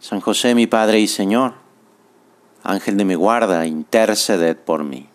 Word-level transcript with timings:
San 0.00 0.20
José 0.20 0.54
mi 0.54 0.66
Padre 0.66 0.98
y 0.98 1.06
Señor, 1.06 1.52
Ángel 2.62 2.96
de 2.96 3.04
mi 3.04 3.14
guarda, 3.14 3.66
interceded 3.66 4.56
por 4.56 4.82
mí. 4.82 5.06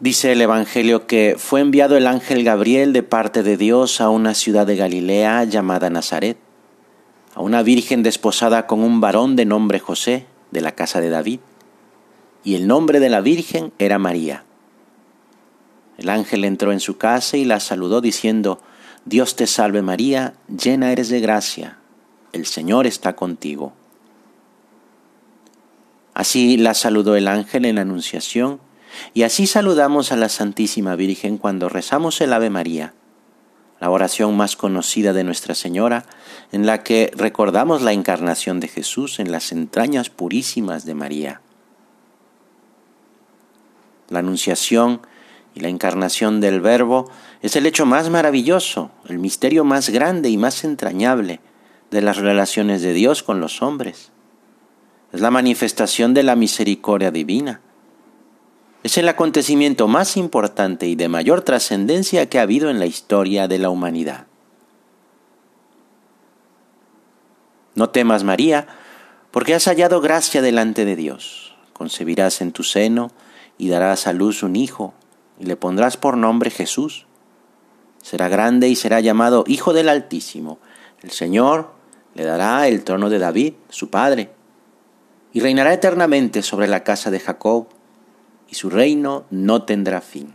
Dice 0.00 0.32
el 0.32 0.42
Evangelio 0.42 1.06
que 1.06 1.36
fue 1.38 1.60
enviado 1.60 1.96
el 1.96 2.06
ángel 2.06 2.44
Gabriel 2.44 2.92
de 2.92 3.02
parte 3.02 3.42
de 3.42 3.56
Dios 3.56 4.02
a 4.02 4.10
una 4.10 4.34
ciudad 4.34 4.66
de 4.66 4.76
Galilea 4.76 5.44
llamada 5.44 5.88
Nazaret, 5.88 6.36
a 7.34 7.40
una 7.40 7.62
virgen 7.62 8.02
desposada 8.02 8.66
con 8.66 8.80
un 8.80 9.00
varón 9.00 9.34
de 9.34 9.46
nombre 9.46 9.78
José, 9.78 10.26
de 10.50 10.60
la 10.60 10.72
casa 10.72 11.00
de 11.00 11.08
David, 11.08 11.40
y 12.44 12.54
el 12.54 12.66
nombre 12.66 13.00
de 13.00 13.08
la 13.08 13.22
virgen 13.22 13.72
era 13.78 13.98
María. 13.98 14.44
El 15.96 16.10
ángel 16.10 16.44
entró 16.44 16.72
en 16.72 16.80
su 16.80 16.98
casa 16.98 17.38
y 17.38 17.46
la 17.46 17.60
saludó 17.60 18.02
diciendo, 18.02 18.60
Dios 19.04 19.34
te 19.34 19.46
salve 19.46 19.82
María, 19.82 20.34
llena 20.48 20.92
eres 20.92 21.08
de 21.08 21.20
gracia, 21.20 21.78
el 22.32 22.46
Señor 22.46 22.86
está 22.86 23.16
contigo. 23.16 23.72
Así 26.12 26.56
la 26.58 26.74
saludó 26.74 27.16
el 27.16 27.28
ángel 27.28 27.64
en 27.64 27.76
la 27.76 27.82
Anunciación, 27.82 28.60
y 29.14 29.22
así 29.22 29.46
saludamos 29.46 30.12
a 30.12 30.16
la 30.16 30.28
Santísima 30.28 30.96
Virgen 30.96 31.38
cuando 31.38 31.68
rezamos 31.68 32.20
el 32.20 32.32
Ave 32.32 32.50
María, 32.50 32.92
la 33.80 33.88
oración 33.88 34.36
más 34.36 34.56
conocida 34.56 35.14
de 35.14 35.24
Nuestra 35.24 35.54
Señora, 35.54 36.04
en 36.52 36.66
la 36.66 36.82
que 36.82 37.10
recordamos 37.16 37.80
la 37.80 37.94
encarnación 37.94 38.60
de 38.60 38.68
Jesús 38.68 39.18
en 39.18 39.32
las 39.32 39.52
entrañas 39.52 40.10
purísimas 40.10 40.84
de 40.84 40.94
María. 40.94 41.40
La 44.10 44.18
Anunciación 44.18 45.00
y 45.54 45.60
la 45.60 45.68
encarnación 45.68 46.40
del 46.40 46.60
Verbo 46.60 47.10
es 47.42 47.56
el 47.56 47.66
hecho 47.66 47.86
más 47.86 48.10
maravilloso, 48.10 48.90
el 49.08 49.18
misterio 49.18 49.64
más 49.64 49.90
grande 49.90 50.28
y 50.28 50.36
más 50.36 50.64
entrañable 50.64 51.40
de 51.90 52.02
las 52.02 52.18
relaciones 52.18 52.82
de 52.82 52.92
Dios 52.92 53.22
con 53.22 53.40
los 53.40 53.62
hombres. 53.62 54.12
Es 55.12 55.20
la 55.20 55.30
manifestación 55.30 56.14
de 56.14 56.22
la 56.22 56.36
misericordia 56.36 57.10
divina. 57.10 57.60
Es 58.82 58.96
el 58.96 59.08
acontecimiento 59.08 59.88
más 59.88 60.16
importante 60.16 60.86
y 60.86 60.94
de 60.94 61.08
mayor 61.08 61.42
trascendencia 61.42 62.28
que 62.28 62.38
ha 62.38 62.42
habido 62.42 62.70
en 62.70 62.78
la 62.78 62.86
historia 62.86 63.48
de 63.48 63.58
la 63.58 63.70
humanidad. 63.70 64.26
No 67.74 67.90
temas, 67.90 68.24
María, 68.24 68.66
porque 69.30 69.54
has 69.54 69.64
hallado 69.64 70.00
gracia 70.00 70.42
delante 70.42 70.84
de 70.84 70.96
Dios. 70.96 71.56
Concebirás 71.72 72.40
en 72.40 72.52
tu 72.52 72.62
seno 72.62 73.10
y 73.58 73.68
darás 73.68 74.06
a 74.06 74.12
luz 74.12 74.42
un 74.42 74.56
hijo 74.56 74.94
y 75.40 75.46
le 75.46 75.56
pondrás 75.56 75.96
por 75.96 76.16
nombre 76.16 76.50
Jesús. 76.50 77.06
Será 78.02 78.28
grande 78.28 78.68
y 78.68 78.76
será 78.76 79.00
llamado 79.00 79.44
Hijo 79.46 79.72
del 79.72 79.88
Altísimo. 79.88 80.58
El 81.02 81.10
Señor 81.10 81.70
le 82.14 82.24
dará 82.24 82.68
el 82.68 82.84
trono 82.84 83.08
de 83.08 83.18
David, 83.18 83.54
su 83.70 83.90
padre, 83.90 84.30
y 85.32 85.40
reinará 85.40 85.72
eternamente 85.72 86.42
sobre 86.42 86.68
la 86.68 86.84
casa 86.84 87.10
de 87.10 87.20
Jacob, 87.20 87.68
y 88.48 88.54
su 88.54 88.68
reino 88.68 89.24
no 89.30 89.62
tendrá 89.62 90.00
fin. 90.00 90.34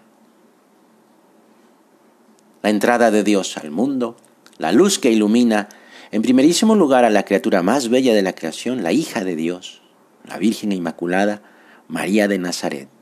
La 2.64 2.70
entrada 2.72 3.12
de 3.12 3.24
Dios 3.24 3.58
al 3.58 3.70
mundo, 3.70 4.18
la 4.58 4.72
luz 4.72 4.98
que 4.98 5.12
ilumina, 5.12 5.70
en 6.12 6.22
primerísimo 6.22 6.76
lugar 6.76 7.04
a 7.06 7.10
la 7.10 7.24
criatura 7.24 7.62
más 7.62 7.90
bella 7.90 8.16
de 8.16 8.22
la 8.22 8.34
creación, 8.34 8.84
la 8.84 8.92
hija 8.92 9.24
de 9.24 9.36
Dios, 9.36 9.82
la 10.24 10.38
Virgen 10.38 10.72
Inmaculada, 10.72 11.42
María 11.88 12.28
de 12.28 12.40
Nazaret. 12.40 12.95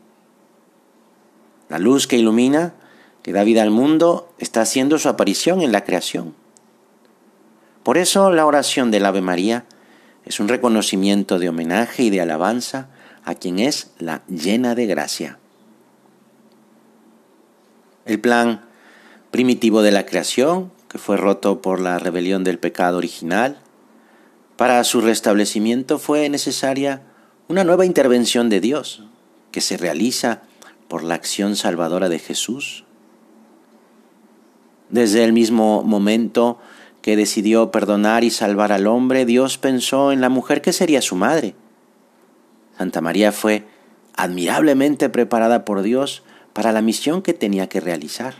La 1.69 1.79
luz 1.79 2.07
que 2.07 2.17
ilumina, 2.17 2.73
que 3.21 3.33
da 3.33 3.43
vida 3.43 3.63
al 3.63 3.71
mundo, 3.71 4.33
está 4.37 4.61
haciendo 4.61 4.99
su 4.99 5.09
aparición 5.09 5.61
en 5.61 5.71
la 5.71 5.83
creación. 5.83 6.35
Por 7.83 7.97
eso 7.97 8.31
la 8.31 8.45
oración 8.45 8.91
del 8.91 9.05
Ave 9.05 9.21
María 9.21 9.65
es 10.25 10.39
un 10.39 10.47
reconocimiento 10.47 11.39
de 11.39 11.49
homenaje 11.49 12.03
y 12.03 12.09
de 12.09 12.21
alabanza 12.21 12.89
a 13.25 13.35
quien 13.35 13.59
es 13.59 13.91
la 13.97 14.23
llena 14.27 14.75
de 14.75 14.85
gracia. 14.85 15.39
El 18.05 18.19
plan 18.19 18.61
primitivo 19.31 19.81
de 19.81 19.91
la 19.91 20.05
creación, 20.05 20.71
que 20.89 20.97
fue 20.97 21.17
roto 21.17 21.61
por 21.61 21.79
la 21.79 21.99
rebelión 21.99 22.43
del 22.43 22.59
pecado 22.59 22.97
original, 22.97 23.59
para 24.57 24.83
su 24.83 25.01
restablecimiento 25.01 25.99
fue 25.99 26.29
necesaria 26.29 27.01
una 27.47 27.63
nueva 27.63 27.85
intervención 27.85 28.49
de 28.49 28.61
Dios, 28.61 29.03
que 29.51 29.61
se 29.61 29.77
realiza 29.77 30.43
por 30.93 31.03
la 31.03 31.15
acción 31.15 31.55
salvadora 31.55 32.07
de 32.07 32.19
Jesús. 32.19 32.83
Desde 34.89 35.23
el 35.23 35.33
mismo 35.33 35.81
momento 35.81 36.59
que 37.01 37.15
decidió 37.15 37.71
perdonar 37.71 38.23
y 38.23 38.29
salvar 38.29 38.71
al 38.71 38.85
hombre, 38.85 39.25
Dios 39.25 39.57
pensó 39.57 40.11
en 40.11 40.21
la 40.21 40.29
mujer 40.29 40.61
que 40.61 40.71
sería 40.71 41.01
su 41.01 41.15
madre. 41.15 41.55
Santa 42.77 43.01
María 43.01 43.31
fue 43.31 43.65
admirablemente 44.15 45.09
preparada 45.09 45.65
por 45.65 45.81
Dios 45.81 46.21
para 46.53 46.71
la 46.71 46.83
misión 46.83 47.23
que 47.23 47.33
tenía 47.33 47.67
que 47.67 47.79
realizar. 47.79 48.35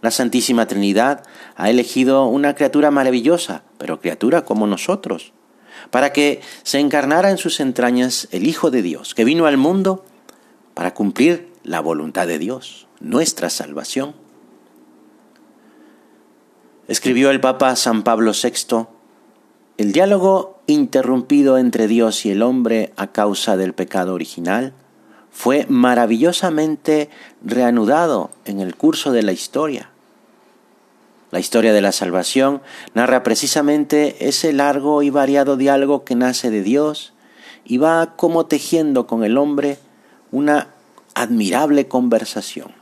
La 0.00 0.10
Santísima 0.10 0.66
Trinidad 0.66 1.22
ha 1.54 1.70
elegido 1.70 2.26
una 2.26 2.56
criatura 2.56 2.90
maravillosa, 2.90 3.62
pero 3.78 4.00
criatura 4.00 4.44
como 4.44 4.66
nosotros, 4.66 5.32
para 5.92 6.12
que 6.12 6.40
se 6.64 6.80
encarnara 6.80 7.30
en 7.30 7.38
sus 7.38 7.60
entrañas 7.60 8.26
el 8.32 8.48
Hijo 8.48 8.72
de 8.72 8.82
Dios, 8.82 9.14
que 9.14 9.24
vino 9.24 9.46
al 9.46 9.56
mundo 9.56 10.04
para 10.76 10.92
cumplir 10.92 11.50
la 11.64 11.80
voluntad 11.80 12.26
de 12.26 12.38
Dios, 12.38 12.86
nuestra 13.00 13.48
salvación. 13.48 14.14
Escribió 16.86 17.30
el 17.30 17.40
Papa 17.40 17.74
San 17.76 18.02
Pablo 18.02 18.32
VI, 18.32 18.84
el 19.78 19.92
diálogo 19.92 20.60
interrumpido 20.66 21.56
entre 21.56 21.88
Dios 21.88 22.26
y 22.26 22.30
el 22.30 22.42
hombre 22.42 22.92
a 22.96 23.06
causa 23.06 23.56
del 23.56 23.72
pecado 23.72 24.12
original 24.12 24.74
fue 25.30 25.64
maravillosamente 25.70 27.08
reanudado 27.42 28.30
en 28.44 28.60
el 28.60 28.76
curso 28.76 29.12
de 29.12 29.22
la 29.22 29.32
historia. 29.32 29.88
La 31.30 31.40
historia 31.40 31.72
de 31.72 31.80
la 31.80 31.92
salvación 31.92 32.60
narra 32.92 33.22
precisamente 33.22 34.28
ese 34.28 34.52
largo 34.52 35.02
y 35.02 35.08
variado 35.08 35.56
diálogo 35.56 36.04
que 36.04 36.16
nace 36.16 36.50
de 36.50 36.62
Dios 36.62 37.14
y 37.64 37.78
va 37.78 38.14
como 38.16 38.44
tejiendo 38.44 39.06
con 39.06 39.24
el 39.24 39.38
hombre 39.38 39.78
una 40.36 40.68
admirable 41.14 41.88
conversación. 41.88 42.72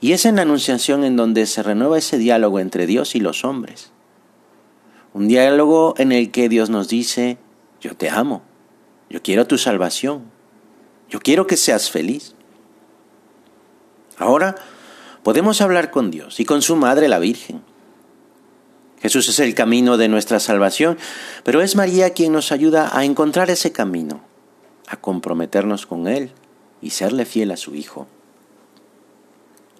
Y 0.00 0.12
es 0.12 0.24
en 0.24 0.36
la 0.36 0.42
Anunciación 0.42 1.04
en 1.04 1.14
donde 1.14 1.46
se 1.46 1.62
renueva 1.62 1.96
ese 1.96 2.18
diálogo 2.18 2.58
entre 2.58 2.86
Dios 2.86 3.14
y 3.14 3.20
los 3.20 3.44
hombres. 3.44 3.92
Un 5.12 5.28
diálogo 5.28 5.94
en 5.96 6.10
el 6.10 6.32
que 6.32 6.48
Dios 6.48 6.70
nos 6.70 6.88
dice, 6.88 7.38
yo 7.80 7.96
te 7.96 8.10
amo, 8.10 8.42
yo 9.08 9.22
quiero 9.22 9.46
tu 9.46 9.56
salvación, 9.56 10.24
yo 11.08 11.20
quiero 11.20 11.46
que 11.46 11.56
seas 11.56 11.88
feliz. 11.88 12.34
Ahora 14.18 14.56
podemos 15.22 15.60
hablar 15.60 15.92
con 15.92 16.10
Dios 16.10 16.40
y 16.40 16.44
con 16.44 16.62
su 16.62 16.74
Madre 16.74 17.06
la 17.06 17.20
Virgen. 17.20 17.62
Jesús 19.00 19.28
es 19.28 19.38
el 19.38 19.54
camino 19.54 19.98
de 19.98 20.08
nuestra 20.08 20.40
salvación, 20.40 20.98
pero 21.44 21.62
es 21.62 21.76
María 21.76 22.10
quien 22.10 22.32
nos 22.32 22.50
ayuda 22.50 22.90
a 22.98 23.04
encontrar 23.04 23.50
ese 23.50 23.70
camino 23.70 24.33
comprometernos 24.96 25.86
con 25.86 26.08
Él 26.08 26.32
y 26.80 26.90
serle 26.90 27.24
fiel 27.24 27.50
a 27.50 27.56
su 27.56 27.74
Hijo. 27.74 28.06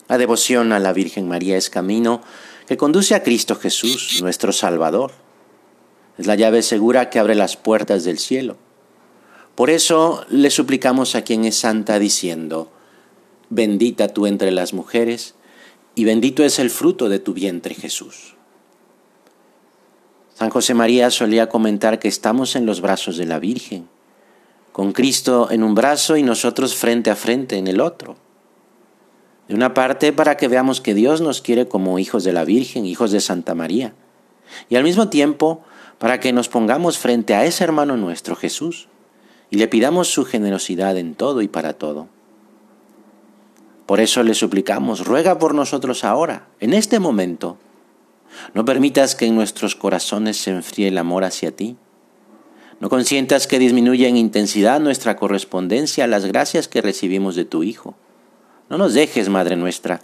La 0.08 0.18
devoción 0.18 0.72
a 0.72 0.78
la 0.78 0.92
Virgen 0.92 1.28
María 1.28 1.56
es 1.56 1.70
camino 1.70 2.20
que 2.66 2.76
conduce 2.76 3.14
a 3.14 3.22
Cristo 3.22 3.56
Jesús, 3.56 4.20
nuestro 4.22 4.52
Salvador. 4.52 5.12
Es 6.18 6.26
la 6.26 6.34
llave 6.34 6.62
segura 6.62 7.10
que 7.10 7.18
abre 7.18 7.34
las 7.34 7.56
puertas 7.56 8.04
del 8.04 8.18
cielo. 8.18 8.56
Por 9.54 9.70
eso 9.70 10.24
le 10.28 10.50
suplicamos 10.50 11.14
a 11.14 11.22
quien 11.22 11.44
es 11.44 11.56
santa 11.56 11.98
diciendo, 11.98 12.70
bendita 13.50 14.08
tú 14.08 14.26
entre 14.26 14.50
las 14.50 14.72
mujeres, 14.72 15.34
y 15.94 16.04
bendito 16.04 16.42
es 16.42 16.58
el 16.58 16.70
fruto 16.70 17.08
de 17.08 17.20
tu 17.20 17.34
vientre 17.34 17.74
Jesús. 17.74 18.34
San 20.34 20.50
José 20.50 20.74
María 20.74 21.10
solía 21.10 21.48
comentar 21.48 22.00
que 22.00 22.08
estamos 22.08 22.56
en 22.56 22.66
los 22.66 22.80
brazos 22.80 23.16
de 23.16 23.26
la 23.26 23.38
Virgen 23.38 23.88
con 24.74 24.90
Cristo 24.90 25.52
en 25.52 25.62
un 25.62 25.76
brazo 25.76 26.16
y 26.16 26.24
nosotros 26.24 26.74
frente 26.74 27.08
a 27.08 27.14
frente 27.14 27.58
en 27.58 27.68
el 27.68 27.80
otro. 27.80 28.16
De 29.46 29.54
una 29.54 29.72
parte, 29.72 30.12
para 30.12 30.36
que 30.36 30.48
veamos 30.48 30.80
que 30.80 30.94
Dios 30.94 31.20
nos 31.20 31.40
quiere 31.40 31.68
como 31.68 32.00
hijos 32.00 32.24
de 32.24 32.32
la 32.32 32.44
Virgen, 32.44 32.84
hijos 32.84 33.12
de 33.12 33.20
Santa 33.20 33.54
María. 33.54 33.94
Y 34.68 34.74
al 34.74 34.82
mismo 34.82 35.10
tiempo, 35.10 35.62
para 35.98 36.18
que 36.18 36.32
nos 36.32 36.48
pongamos 36.48 36.98
frente 36.98 37.36
a 37.36 37.44
ese 37.44 37.62
hermano 37.62 37.96
nuestro, 37.96 38.34
Jesús, 38.34 38.88
y 39.48 39.58
le 39.58 39.68
pidamos 39.68 40.08
su 40.08 40.24
generosidad 40.24 40.98
en 40.98 41.14
todo 41.14 41.40
y 41.40 41.46
para 41.46 41.74
todo. 41.74 42.08
Por 43.86 44.00
eso 44.00 44.24
le 44.24 44.34
suplicamos, 44.34 45.06
ruega 45.06 45.38
por 45.38 45.54
nosotros 45.54 46.02
ahora, 46.02 46.48
en 46.58 46.72
este 46.72 46.98
momento. 46.98 47.58
No 48.54 48.64
permitas 48.64 49.14
que 49.14 49.26
en 49.26 49.36
nuestros 49.36 49.76
corazones 49.76 50.36
se 50.36 50.50
enfríe 50.50 50.88
el 50.88 50.98
amor 50.98 51.22
hacia 51.22 51.54
ti. 51.54 51.76
No 52.84 52.90
consientas 52.90 53.46
que 53.46 53.58
disminuya 53.58 54.08
en 54.08 54.18
intensidad 54.18 54.78
nuestra 54.78 55.16
correspondencia 55.16 56.04
a 56.04 56.06
las 56.06 56.26
gracias 56.26 56.68
que 56.68 56.82
recibimos 56.82 57.34
de 57.34 57.46
tu 57.46 57.62
Hijo. 57.62 57.94
No 58.68 58.76
nos 58.76 58.92
dejes, 58.92 59.30
Madre 59.30 59.56
nuestra, 59.56 60.02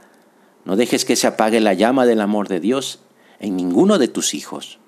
no 0.65 0.77
dejes 0.77 1.05
que 1.05 1.15
se 1.15 1.27
apague 1.27 1.61
la 1.61 1.75
llama 1.75 2.06
del 2.06 2.23
amor 2.23 2.49
de 2.49 2.59
Dios 2.59 3.00
en 3.38 3.55
ninguno 3.55 3.99
de 3.99 4.09
tus 4.09 4.32
hijos. 4.32 4.79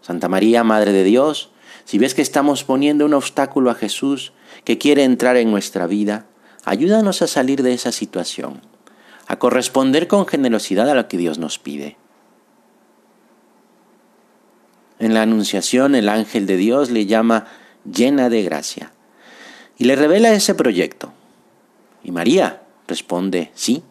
Santa 0.00 0.28
María, 0.28 0.64
Madre 0.64 0.90
de 0.90 1.04
Dios, 1.04 1.52
si 1.84 1.96
ves 1.96 2.14
que 2.14 2.22
estamos 2.22 2.64
poniendo 2.64 3.06
un 3.06 3.14
obstáculo 3.14 3.70
a 3.70 3.76
Jesús 3.76 4.32
que 4.64 4.78
quiere 4.78 5.04
entrar 5.04 5.36
en 5.36 5.52
nuestra 5.52 5.86
vida, 5.86 6.26
ayúdanos 6.64 7.22
a 7.22 7.28
salir 7.28 7.62
de 7.62 7.72
esa 7.72 7.92
situación, 7.92 8.62
a 9.28 9.38
corresponder 9.38 10.08
con 10.08 10.26
generosidad 10.26 10.90
a 10.90 10.96
lo 10.96 11.06
que 11.06 11.18
Dios 11.18 11.38
nos 11.38 11.60
pide. 11.60 11.98
En 15.02 15.14
la 15.14 15.22
Anunciación 15.22 15.96
el 15.96 16.08
ángel 16.08 16.46
de 16.46 16.56
Dios 16.56 16.92
le 16.92 17.06
llama 17.06 17.48
llena 17.84 18.28
de 18.28 18.44
gracia 18.44 18.92
y 19.76 19.82
le 19.82 19.96
revela 19.96 20.32
ese 20.32 20.54
proyecto. 20.54 21.12
Y 22.04 22.12
María 22.12 22.62
responde, 22.86 23.50
sí. 23.52 23.82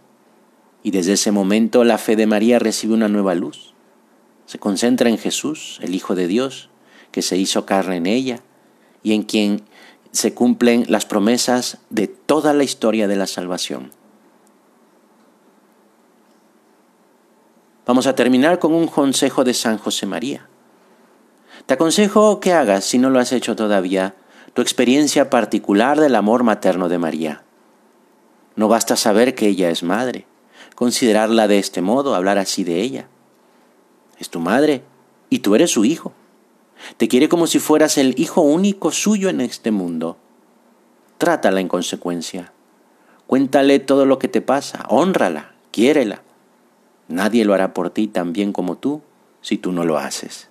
Y 0.84 0.92
desde 0.92 1.12
ese 1.12 1.34
momento 1.34 1.84
la 1.84 1.98
fe 1.98 2.16
de 2.16 2.28
María 2.28 2.60
recibe 2.60 2.94
una 2.94 3.10
nueva 3.10 3.36
luz. 3.36 3.74
Se 4.46 4.58
concentra 4.58 5.10
en 5.10 5.18
Jesús, 5.18 5.80
el 5.82 5.96
Hijo 5.96 6.16
de 6.16 6.28
Dios, 6.28 6.70
que 7.12 7.22
se 7.22 7.36
hizo 7.36 7.66
carne 7.66 7.98
en 7.98 8.06
ella 8.06 8.40
y 9.04 9.12
en 9.12 9.24
quien 9.24 9.64
se 10.14 10.34
cumplen 10.34 10.86
las 10.88 11.06
promesas 11.06 11.80
de 11.90 12.08
toda 12.08 12.54
la 12.54 12.64
historia 12.64 13.10
de 13.10 13.18
la 13.18 13.28
salvación. 13.28 13.92
Vamos 17.86 18.08
a 18.08 18.16
terminar 18.16 18.60
con 18.60 18.74
un 18.74 18.88
consejo 18.88 19.44
de 19.44 19.54
San 19.54 19.78
José 19.78 20.06
María. 20.06 20.48
Te 21.66 21.76
aconsejo 21.76 22.40
que 22.40 22.54
hagas, 22.54 22.86
si 22.86 22.98
no 22.98 23.10
lo 23.10 23.20
has 23.20 23.32
hecho 23.32 23.56
todavía, 23.56 24.16
tu 24.54 24.62
experiencia 24.62 25.30
particular 25.30 26.00
del 26.00 26.16
amor 26.16 26.44
materno 26.44 26.90
de 26.90 26.98
María. 26.98 27.44
No 28.56 28.68
basta 28.68 28.96
saber 28.96 29.36
que 29.36 29.48
ella 29.48 29.70
es 29.70 29.84
madre, 29.84 30.26
considerarla 30.76 31.48
de 31.48 31.60
este 31.60 31.82
modo, 31.82 32.16
hablar 32.16 32.38
así 32.38 32.64
de 32.64 32.82
ella. 32.82 33.08
Es 34.20 34.30
tu 34.30 34.40
madre 34.40 34.84
y 35.30 35.40
tú 35.40 35.56
eres 35.56 35.72
su 35.72 35.86
hijo. 35.86 36.14
Te 36.98 37.08
quiere 37.08 37.30
como 37.30 37.48
si 37.48 37.60
fueras 37.60 37.98
el 37.98 38.20
hijo 38.20 38.42
único 38.42 38.92
suyo 38.92 39.30
en 39.30 39.42
este 39.42 39.72
mundo. 39.72 40.18
Trátala 41.18 41.62
en 41.62 41.68
consecuencia. 41.68 42.52
Cuéntale 43.28 43.80
todo 43.80 44.06
lo 44.06 44.20
que 44.20 44.28
te 44.28 44.42
pasa, 44.42 44.86
honrala, 44.90 45.54
quiérela. 45.72 46.22
Nadie 47.08 47.46
lo 47.46 47.54
hará 47.54 47.74
por 47.74 47.90
ti 47.90 48.08
tan 48.08 48.34
bien 48.34 48.52
como 48.52 48.78
tú 48.78 49.02
si 49.42 49.58
tú 49.58 49.72
no 49.72 49.86
lo 49.86 49.98
haces. 49.98 50.51